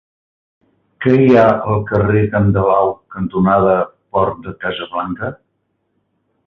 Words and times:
Què 1.05 1.11
hi 1.23 1.27
ha 1.41 1.43
al 1.73 1.83
carrer 1.91 2.23
Calendau 2.33 2.91
cantonada 3.17 3.77
Port 4.17 4.43
de 4.49 4.57
Casablanca? 4.67 5.33